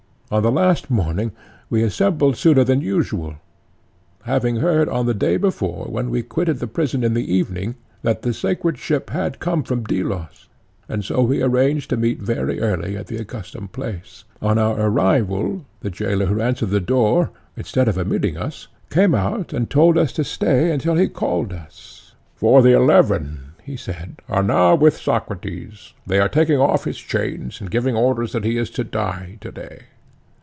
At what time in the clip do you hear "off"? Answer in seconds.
26.57-26.85